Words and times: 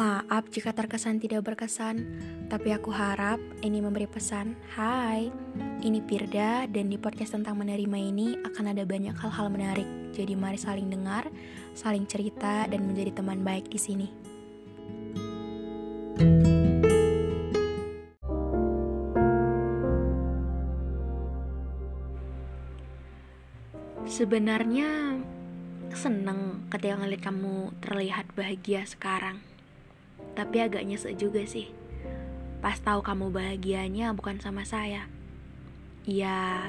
Maaf 0.00 0.48
jika 0.48 0.72
terkesan 0.72 1.20
tidak 1.20 1.44
berkesan, 1.44 2.08
tapi 2.48 2.72
aku 2.72 2.88
harap 2.88 3.36
ini 3.60 3.84
memberi 3.84 4.08
pesan. 4.08 4.56
Hai, 4.72 5.28
ini 5.84 6.00
Pirda 6.00 6.64
dan 6.64 6.88
di 6.88 6.96
podcast 6.96 7.36
tentang 7.36 7.60
menerima 7.60 7.98
ini 8.00 8.32
akan 8.40 8.72
ada 8.72 8.88
banyak 8.88 9.12
hal-hal 9.12 9.52
menarik. 9.52 9.84
Jadi 10.16 10.32
mari 10.40 10.56
saling 10.56 10.88
dengar, 10.88 11.28
saling 11.76 12.08
cerita 12.08 12.64
dan 12.64 12.80
menjadi 12.88 13.20
teman 13.20 13.44
baik 13.44 13.68
di 13.68 13.76
sini. 13.76 14.08
Sebenarnya 24.08 25.20
seneng 25.92 26.72
ketika 26.72 27.04
ngeliat 27.04 27.20
kamu 27.20 27.76
terlihat 27.84 28.32
bahagia 28.32 28.88
sekarang 28.88 29.49
tapi 30.40 30.56
agak 30.64 30.88
nyesek 30.88 31.20
juga 31.20 31.44
sih. 31.44 31.68
Pas 32.64 32.80
tahu 32.80 33.04
kamu 33.04 33.28
bahagianya 33.28 34.16
bukan 34.16 34.40
sama 34.40 34.64
saya. 34.64 35.04
Ya, 36.08 36.64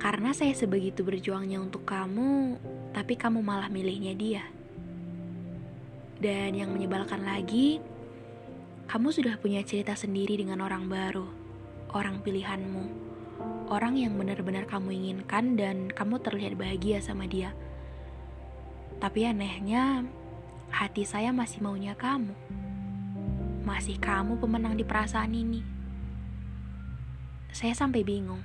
karena 0.00 0.32
saya 0.32 0.56
sebegitu 0.56 1.04
berjuangnya 1.04 1.60
untuk 1.60 1.84
kamu, 1.84 2.56
tapi 2.96 3.20
kamu 3.20 3.44
malah 3.44 3.68
milihnya 3.68 4.16
dia. 4.16 4.44
Dan 6.16 6.56
yang 6.56 6.72
menyebalkan 6.72 7.20
lagi, 7.20 7.84
kamu 8.88 9.12
sudah 9.12 9.36
punya 9.36 9.60
cerita 9.60 9.92
sendiri 9.92 10.40
dengan 10.40 10.64
orang 10.64 10.88
baru, 10.88 11.28
orang 11.92 12.24
pilihanmu, 12.24 12.84
orang 13.68 14.00
yang 14.00 14.16
benar-benar 14.16 14.64
kamu 14.64 14.88
inginkan 14.96 15.52
dan 15.60 15.92
kamu 15.92 16.16
terlihat 16.24 16.56
bahagia 16.56 17.04
sama 17.04 17.28
dia. 17.28 17.52
Tapi 19.04 19.28
anehnya, 19.28 20.08
hati 20.72 21.04
saya 21.04 21.28
masih 21.28 21.60
maunya 21.60 21.92
kamu. 21.92 22.32
Masih 23.70 24.02
kamu 24.02 24.42
pemenang 24.42 24.74
di 24.74 24.82
perasaan 24.82 25.30
ini. 25.30 25.62
Saya 27.54 27.70
sampai 27.70 28.02
bingung. 28.02 28.42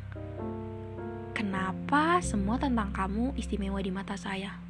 Kenapa 1.33 2.21
semua 2.21 2.61
tentang 2.61 2.93
kamu 2.93 3.33
istimewa 3.33 3.81
di 3.81 3.89
mata 3.89 4.13
saya? 4.21 4.61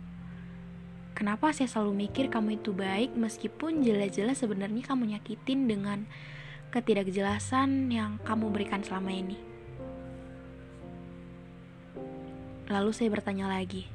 Kenapa 1.12 1.52
saya 1.52 1.68
selalu 1.68 2.08
mikir 2.08 2.32
kamu 2.32 2.64
itu 2.64 2.72
baik 2.72 3.20
meskipun 3.20 3.84
jelas-jelas 3.84 4.40
sebenarnya 4.40 4.88
kamu 4.88 5.20
nyakitin 5.20 5.68
dengan 5.68 6.08
ketidakjelasan 6.72 7.92
yang 7.92 8.16
kamu 8.24 8.48
berikan 8.48 8.80
selama 8.80 9.12
ini? 9.12 9.36
Lalu 12.72 12.96
saya 12.96 13.12
bertanya 13.12 13.52
lagi. 13.52 13.92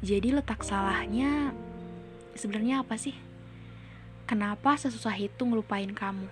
Jadi 0.00 0.32
letak 0.32 0.64
salahnya 0.64 1.52
sebenarnya 2.32 2.80
apa 2.80 2.96
sih? 2.96 3.35
Kenapa 4.26 4.74
sesusah 4.74 5.14
itu 5.22 5.46
ngelupain 5.46 5.94
kamu? 5.94 6.26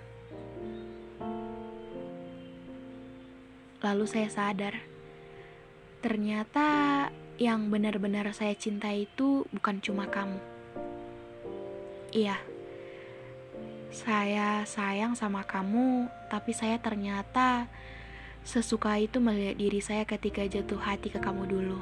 Lalu 3.87 4.05
saya 4.11 4.27
sadar, 4.27 4.75
ternyata 6.03 6.67
yang 7.39 7.71
benar-benar 7.71 8.27
saya 8.35 8.59
cinta 8.59 8.91
itu 8.91 9.47
bukan 9.55 9.79
cuma 9.79 10.11
kamu. 10.11 10.43
Iya, 12.11 12.35
saya 13.95 14.67
sayang 14.67 15.15
sama 15.15 15.47
kamu, 15.47 16.11
tapi 16.27 16.51
saya 16.51 16.83
ternyata 16.83 17.71
sesuka 18.43 18.99
itu 18.99 19.23
melihat 19.23 19.55
diri 19.55 19.79
saya 19.79 20.03
ketika 20.03 20.43
jatuh 20.43 20.83
hati 20.83 21.15
ke 21.15 21.23
kamu 21.23 21.47
dulu. 21.47 21.79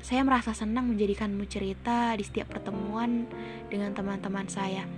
Saya 0.00 0.24
merasa 0.24 0.56
senang 0.56 0.88
menjadikanmu 0.88 1.44
cerita 1.44 2.16
di 2.16 2.24
setiap 2.24 2.56
pertemuan 2.56 3.28
dengan 3.68 3.92
teman-teman 3.92 4.48
saya. 4.48 4.88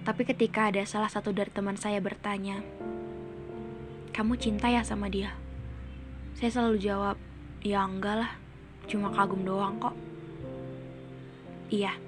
Tapi 0.00 0.24
ketika 0.24 0.72
ada 0.72 0.80
salah 0.88 1.12
satu 1.12 1.28
dari 1.28 1.52
teman 1.52 1.76
saya 1.76 2.00
bertanya, 2.00 2.64
"Kamu 4.16 4.40
cinta 4.40 4.72
ya 4.72 4.80
sama 4.80 5.12
dia?" 5.12 5.36
Saya 6.40 6.48
selalu 6.56 6.76
jawab, 6.80 7.16
"Ya 7.60 7.84
enggak 7.84 8.24
lah, 8.24 8.32
cuma 8.88 9.12
kagum 9.12 9.44
doang 9.44 9.76
kok." 9.76 9.92
Iya, 11.68 12.00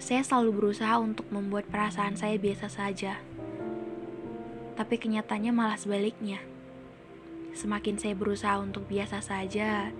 saya 0.00 0.24
selalu 0.24 0.56
berusaha 0.56 0.96
untuk 0.96 1.28
membuat 1.28 1.68
perasaan 1.68 2.16
saya 2.16 2.40
biasa 2.40 2.72
saja. 2.72 3.20
Tapi 4.76 4.96
kenyataannya 4.96 5.52
malah 5.52 5.76
sebaliknya. 5.76 6.40
Semakin 7.52 8.00
saya 8.00 8.16
berusaha 8.16 8.56
untuk 8.60 8.88
biasa 8.88 9.20
saja, 9.20 9.92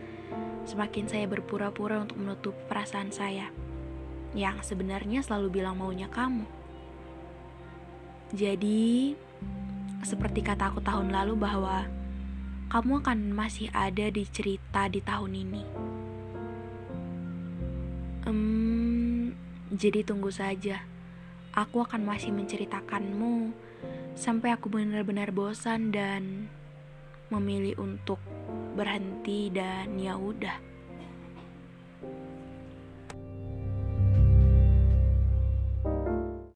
semakin 0.67 1.07
saya 1.07 1.31
berpura-pura 1.31 2.03
untuk 2.03 2.19
menutup 2.19 2.55
perasaan 2.67 3.15
saya 3.15 3.49
yang 4.35 4.59
sebenarnya 4.61 5.23
selalu 5.23 5.63
bilang 5.63 5.79
maunya 5.79 6.11
kamu. 6.11 6.45
Jadi, 8.35 9.15
seperti 10.03 10.43
kata 10.43 10.75
aku 10.75 10.83
tahun 10.83 11.15
lalu 11.15 11.39
bahwa 11.39 11.87
kamu 12.67 12.99
akan 13.01 13.19
masih 13.31 13.71
ada 13.71 14.11
di 14.11 14.27
cerita 14.27 14.91
di 14.91 14.99
tahun 14.99 15.33
ini. 15.33 15.65
Hmm, 18.27 19.31
jadi 19.71 20.03
tunggu 20.03 20.35
saja. 20.35 20.83
Aku 21.55 21.87
akan 21.87 22.03
masih 22.03 22.35
menceritakanmu 22.35 23.55
sampai 24.19 24.53
aku 24.53 24.67
benar-benar 24.69 25.31
bosan 25.31 25.95
dan 25.95 26.51
memilih 27.31 27.79
untuk 27.81 28.21
berhenti 28.77 29.51
dan 29.51 29.97
ya 29.97 30.15
udah. 30.15 30.76